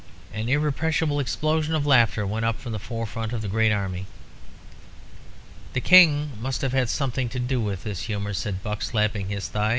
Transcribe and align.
An 0.33 0.49
irrepressible 0.49 1.19
explosion 1.19 1.75
of 1.75 1.85
laughter 1.85 2.25
went 2.25 2.43
up 2.43 2.59
from 2.59 2.71
the 2.71 2.79
forefront 2.79 3.33
of 3.33 3.43
the 3.43 3.47
great 3.47 3.71
army. 3.71 4.07
"The 5.73 5.79
King 5.81 6.31
must 6.39 6.63
have 6.63 6.73
had 6.73 6.89
something 6.89 7.29
to 7.29 7.39
do 7.39 7.61
with 7.61 7.83
this 7.83 8.01
humour," 8.09 8.33
said 8.33 8.63
Buck, 8.63 8.81
slapping 8.81 9.29
his 9.29 9.47
thigh. 9.49 9.69